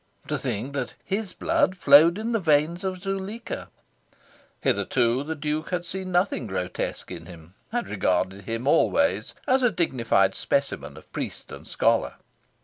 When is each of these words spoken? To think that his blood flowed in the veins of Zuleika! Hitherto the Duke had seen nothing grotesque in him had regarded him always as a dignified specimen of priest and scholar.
To 0.29 0.37
think 0.39 0.73
that 0.73 0.95
his 1.05 1.31
blood 1.33 1.77
flowed 1.77 2.17
in 2.17 2.31
the 2.31 2.39
veins 2.39 2.83
of 2.83 2.99
Zuleika! 3.03 3.69
Hitherto 4.61 5.23
the 5.23 5.35
Duke 5.35 5.69
had 5.69 5.85
seen 5.85 6.11
nothing 6.11 6.47
grotesque 6.47 7.11
in 7.11 7.27
him 7.27 7.53
had 7.71 7.87
regarded 7.87 8.45
him 8.45 8.65
always 8.67 9.35
as 9.45 9.61
a 9.61 9.69
dignified 9.69 10.33
specimen 10.33 10.97
of 10.97 11.11
priest 11.11 11.51
and 11.51 11.67
scholar. 11.67 12.15